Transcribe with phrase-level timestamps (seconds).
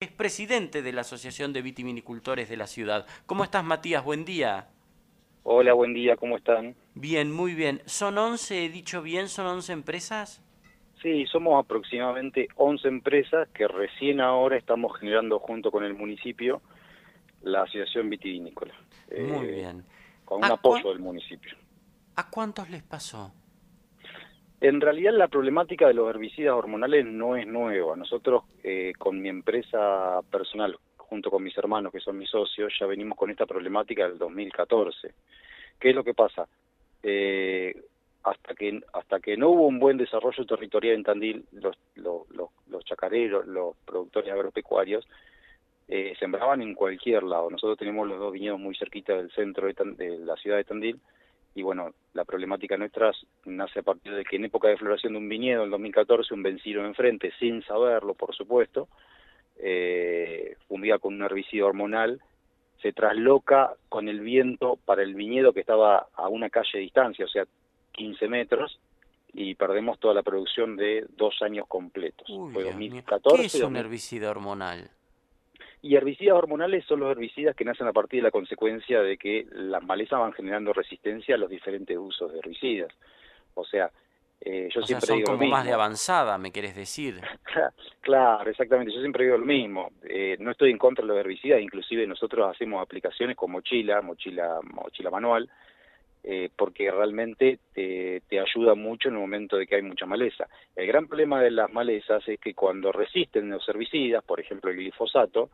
[0.00, 3.06] es presidente de la Asociación de Vitivinicultores de la ciudad.
[3.26, 4.02] ¿Cómo estás, Matías?
[4.02, 4.68] Buen día.
[5.42, 6.74] Hola, buen día, ¿cómo están?
[6.94, 7.82] Bien, muy bien.
[7.84, 10.42] ¿Son 11, he dicho bien, son 11 empresas?
[11.02, 16.62] Sí, somos aproximadamente 11 empresas que recién ahora estamos generando junto con el municipio
[17.42, 18.72] la Asociación Vitivinícola.
[19.10, 19.84] Muy eh, bien.
[20.24, 21.58] Con un apoyo del municipio.
[22.16, 23.34] ¿A cuántos les pasó?
[24.60, 27.96] En realidad la problemática de los herbicidas hormonales no es nueva.
[27.96, 32.86] Nosotros eh, con mi empresa personal, junto con mis hermanos que son mis socios, ya
[32.86, 35.14] venimos con esta problemática del 2014.
[35.78, 36.46] ¿Qué es lo que pasa?
[37.02, 37.74] Eh,
[38.22, 42.28] hasta que hasta que no hubo un buen desarrollo territorial en Tandil, los, los,
[42.68, 45.08] los, chacareros, los productores agropecuarios,
[45.88, 47.48] eh, sembraban en cualquier lado.
[47.48, 51.00] Nosotros tenemos los dos viñedos muy cerquita del centro de la ciudad de Tandil
[51.54, 53.12] y bueno, la problemática nuestra
[53.44, 56.42] nace a partir de que en época de floración de un viñedo, en 2014, un
[56.42, 58.88] vencido enfrente, sin saberlo, por supuesto,
[59.56, 62.20] eh, día con un herbicida hormonal,
[62.82, 67.26] se trasloca con el viento para el viñedo que estaba a una calle de distancia,
[67.26, 67.44] o sea,
[67.92, 68.80] 15 metros,
[69.32, 72.26] y perdemos toda la producción de dos años completos.
[72.52, 73.36] Fue 2014.
[73.36, 74.90] ¿Qué es un herbicida hormonal?
[75.82, 79.46] Y herbicidas hormonales son los herbicidas que nacen a partir de la consecuencia de que
[79.50, 82.92] las malezas van generando resistencia a los diferentes usos de herbicidas.
[83.54, 83.90] O sea,
[84.42, 87.20] eh, yo siempre sea, son digo como más de avanzada, me querés decir.
[88.00, 88.92] claro, exactamente.
[88.92, 89.90] Yo siempre digo lo mismo.
[90.02, 94.60] Eh, no estoy en contra de los herbicidas, inclusive nosotros hacemos aplicaciones con mochila, mochila,
[94.62, 95.48] mochila manual,
[96.24, 100.46] eh, porque realmente te, te, ayuda mucho en el momento de que hay mucha maleza.
[100.74, 104.76] El gran problema de las malezas es que cuando resisten los herbicidas, por ejemplo el
[104.76, 105.50] glifosato,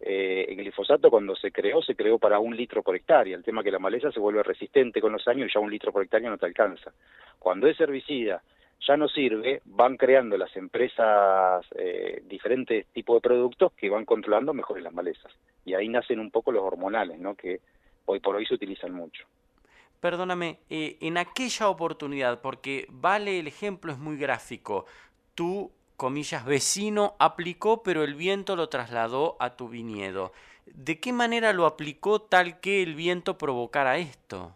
[0.00, 3.36] eh, el glifosato cuando se creó, se creó para un litro por hectárea.
[3.36, 5.70] El tema es que la maleza se vuelve resistente con los años y ya un
[5.70, 6.92] litro por hectárea no te alcanza.
[7.38, 8.42] Cuando ese herbicida
[8.86, 14.52] ya no sirve, van creando las empresas eh, diferentes tipos de productos que van controlando
[14.52, 15.32] mejor las malezas.
[15.64, 17.34] Y ahí nacen un poco los hormonales, ¿no?
[17.34, 17.60] que
[18.04, 19.26] hoy por hoy se utilizan mucho.
[20.00, 24.84] Perdóname, eh, en aquella oportunidad, porque vale el ejemplo, es muy gráfico,
[25.34, 30.32] tú comillas, vecino aplicó, pero el viento lo trasladó a tu viñedo.
[30.66, 34.52] ¿De qué manera lo aplicó tal que el viento provocara esto?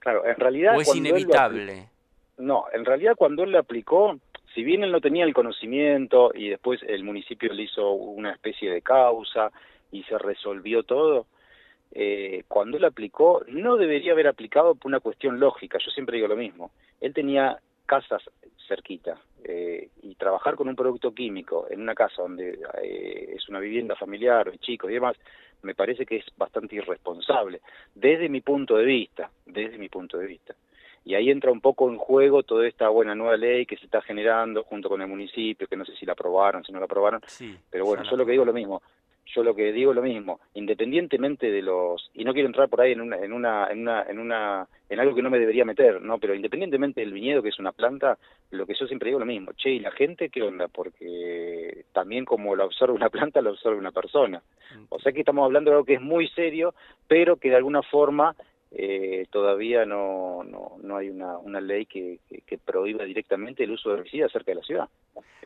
[0.00, 0.76] Claro, en realidad...
[0.76, 1.88] ¿O es inevitable?
[2.38, 4.18] No, en realidad cuando él lo aplicó,
[4.54, 8.70] si bien él no tenía el conocimiento y después el municipio le hizo una especie
[8.70, 9.50] de causa
[9.92, 11.26] y se resolvió todo,
[11.92, 16.28] eh, cuando él aplicó, no debería haber aplicado por una cuestión lógica, yo siempre digo
[16.28, 16.72] lo mismo.
[17.00, 18.22] Él tenía casas
[18.66, 23.60] cerquita, eh, y trabajar con un producto químico en una casa donde eh, es una
[23.60, 25.16] vivienda familiar, chicos y demás,
[25.62, 27.60] me parece que es bastante irresponsable,
[27.94, 30.54] desde mi punto de vista, desde mi punto de vista.
[31.04, 34.00] Y ahí entra un poco en juego toda esta buena nueva ley que se está
[34.00, 37.20] generando junto con el municipio, que no sé si la aprobaron, si no la aprobaron,
[37.70, 38.82] pero bueno, yo lo que digo es lo mismo,
[39.26, 42.80] yo lo que digo es lo mismo, independientemente de los y no quiero entrar por
[42.80, 45.64] ahí en una en una en una en una en algo que no me debería
[45.64, 46.18] meter, ¿no?
[46.18, 48.18] Pero independientemente del viñedo que es una planta,
[48.50, 50.68] lo que yo siempre digo es lo mismo, che, ¿y la gente qué onda?
[50.68, 54.42] Porque también como la observa una planta, la observa una persona.
[54.76, 54.84] Mm.
[54.90, 56.74] O sea que estamos hablando de algo que es muy serio,
[57.08, 58.36] pero que de alguna forma
[58.76, 63.90] eh, todavía no, no, no, hay una, una ley que, que, prohíba directamente el uso
[63.90, 64.88] de herbicidas cerca de la ciudad.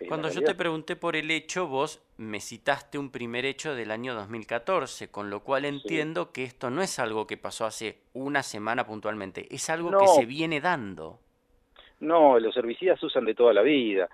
[0.07, 4.15] Cuando yo te pregunté por el hecho, vos me citaste un primer hecho del año
[4.15, 8.87] 2014, con lo cual entiendo que esto no es algo que pasó hace una semana
[8.87, 11.19] puntualmente, es algo que se viene dando.
[12.01, 14.09] No, los herbicidas se usan de toda la vida.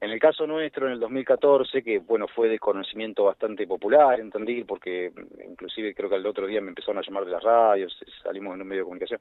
[0.00, 4.30] En el caso nuestro, en el 2014, que bueno, fue de conocimiento bastante popular en
[4.30, 5.12] Tandil, porque
[5.44, 8.62] inclusive creo que al otro día me empezaron a llamar de las radios, salimos en
[8.62, 9.20] un medio de comunicación,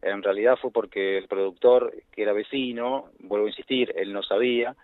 [0.00, 4.74] en realidad fue porque el productor, que era vecino, vuelvo a insistir, él no sabía,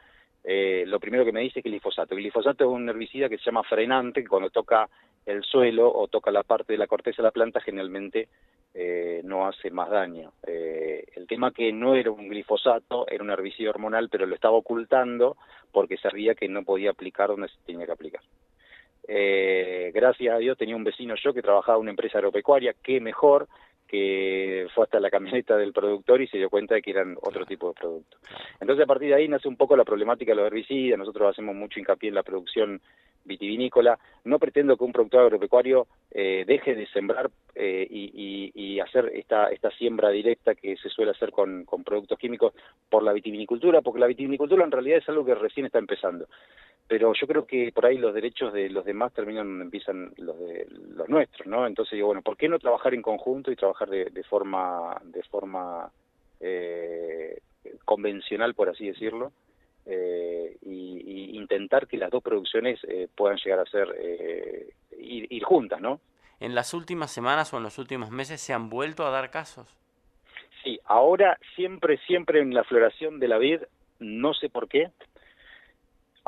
[0.45, 2.15] eh, lo primero que me dice es glifosato.
[2.15, 4.89] El glifosato es un herbicida que se llama frenante, que cuando toca
[5.27, 8.29] el suelo o toca la parte de la corteza de la planta generalmente
[8.73, 10.33] eh, no hace más daño.
[10.47, 14.57] Eh, el tema que no era un glifosato, era un herbicida hormonal, pero lo estaba
[14.57, 15.37] ocultando
[15.73, 18.23] porque sabía que no podía aplicar donde se tenía que aplicar.
[19.09, 23.01] Eh, gracias a Dios tenía un vecino yo que trabajaba en una empresa agropecuaria, que
[23.01, 23.49] mejor,
[23.91, 27.45] que fue hasta la camioneta del productor y se dio cuenta de que eran otro
[27.45, 28.21] tipo de productos.
[28.61, 31.57] Entonces a partir de ahí nace un poco la problemática de los herbicidas, nosotros hacemos
[31.57, 32.81] mucho hincapié en la producción
[33.25, 39.11] vitivinícola, no pretendo que un productor agropecuario eh, deje de sembrar eh, y, y, hacer
[39.15, 42.55] esta, esta siembra directa que se suele hacer con, con productos químicos
[42.89, 46.27] por la vitivinicultura, porque la vitivinicultura en realidad es algo que recién está empezando
[46.91, 50.37] pero yo creo que por ahí los derechos de los demás terminan donde empiezan los
[50.41, 50.67] de
[50.97, 51.65] los nuestros, ¿no?
[51.65, 55.23] Entonces digo, bueno, ¿por qué no trabajar en conjunto y trabajar de, de forma de
[55.23, 55.89] forma
[56.41, 57.39] eh,
[57.85, 59.31] convencional, por así decirlo,
[59.87, 65.81] eh, y, intentar que las dos producciones eh, puedan llegar a ser eh, ir, juntas,
[65.81, 66.01] ¿no?
[66.41, 69.77] ¿En las últimas semanas o en los últimos meses se han vuelto a dar casos?
[70.65, 73.61] Sí, ahora siempre, siempre en la floración de la vid,
[74.01, 74.91] no sé por qué,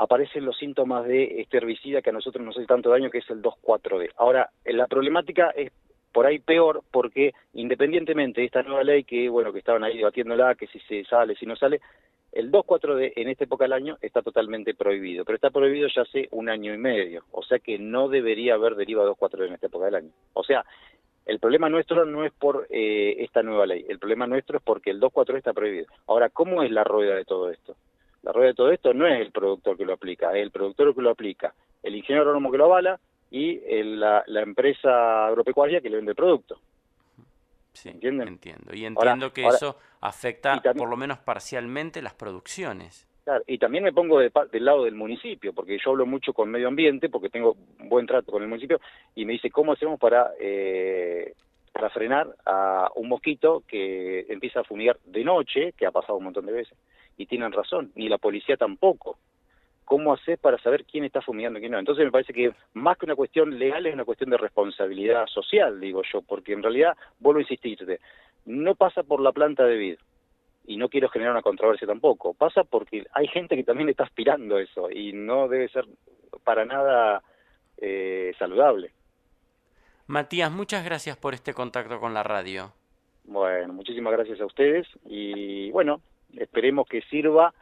[0.02, 3.31] aparecen los síntomas de este herbicida que a nosotros nos hace tanto daño, que es
[3.31, 4.10] el 2,4-D.
[4.16, 5.70] Ahora, la problemática es
[6.12, 10.56] por ahí peor porque independientemente de esta nueva ley que, bueno, que estaban ahí debatiéndola,
[10.56, 11.81] que si se sale, si no sale,
[12.32, 16.28] el 2,4-D en esta época del año está totalmente prohibido, pero está prohibido ya hace
[16.32, 19.84] un año y medio, o sea que no debería haber deriva 2,4-D en esta época
[19.84, 20.10] del año.
[20.32, 20.64] O sea,
[21.26, 24.90] el problema nuestro no es por eh, esta nueva ley, el problema nuestro es porque
[24.90, 25.87] el 2,4-D está prohibido.
[26.08, 27.76] Ahora, ¿cómo es la rueda de todo esto?
[28.22, 30.94] La rueda de todo esto no es el productor que lo aplica, es el productor
[30.94, 35.96] que lo aplica, el ingeniero agrónomo que lo avala y la, empresa agropecuaria que le
[35.96, 36.58] vende el producto.
[37.72, 38.24] Sí, entiendo.
[38.74, 43.08] Y entiendo que eso afecta por lo menos parcialmente las producciones.
[43.24, 46.69] Claro, y también me pongo del lado del municipio, porque yo hablo mucho con medio
[46.69, 48.80] ambiente, porque tengo buen trato con el municipio,
[49.14, 51.32] y me dice, ¿cómo hacemos para, eh,
[51.72, 56.24] para frenar a un mosquito que empieza a fumigar de noche, que ha pasado un
[56.24, 56.76] montón de veces?
[57.16, 59.18] Y tienen razón, ni la policía tampoco.
[59.84, 61.78] ¿Cómo hacer para saber quién está fumigando y quién no?
[61.78, 65.80] Entonces me parece que más que una cuestión legal es una cuestión de responsabilidad social,
[65.80, 68.00] digo yo, porque en realidad, vuelvo a insistirte,
[68.46, 69.98] no pasa por la planta de vid,
[70.64, 74.58] y no quiero generar una controversia tampoco, pasa porque hay gente que también está aspirando
[74.58, 75.86] eso y no debe ser
[76.44, 77.22] para nada
[77.78, 78.92] eh, saludable.
[80.06, 82.72] Matías, muchas gracias por este contacto con la radio.
[83.24, 86.00] Bueno, muchísimas gracias a ustedes y bueno,
[86.37, 87.55] esperemos que sirva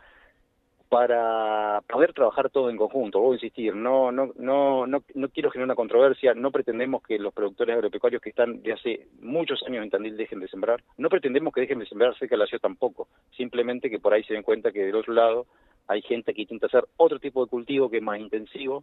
[0.91, 3.21] para poder trabajar todo en conjunto.
[3.21, 7.17] Voy a insistir, no, no, no, no, no quiero generar una controversia, no pretendemos que
[7.17, 11.09] los productores agropecuarios que están de hace muchos años en Tandil dejen de sembrar, no
[11.09, 13.07] pretendemos que dejen de sembrar cerca de la ciudad tampoco,
[13.37, 15.47] simplemente que por ahí se den cuenta que del otro lado
[15.87, 18.83] hay gente que intenta hacer otro tipo de cultivo que es más intensivo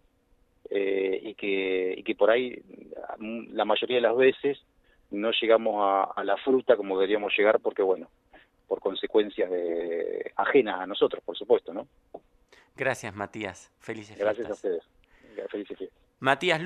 [0.69, 2.57] eh, y, que, y que por ahí
[3.51, 4.57] la mayoría de las veces
[5.11, 8.07] no llegamos a, a la fruta como deberíamos llegar porque bueno,
[8.67, 11.87] por consecuencias de, ajenas a nosotros, por supuesto, ¿no?
[12.75, 13.71] Gracias, Matías.
[13.79, 14.83] Felices Gracias a ustedes.
[15.49, 16.61] Felices Matías